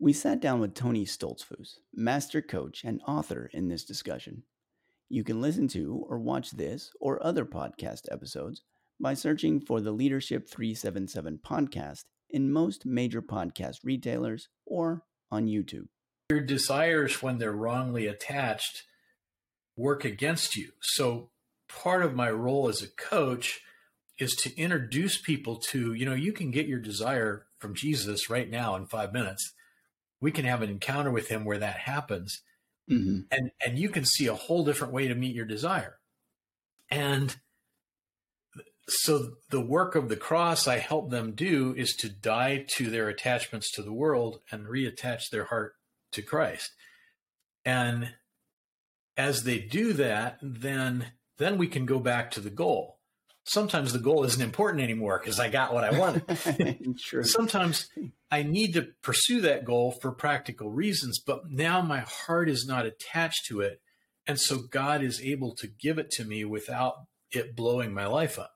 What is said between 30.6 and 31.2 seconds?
an encounter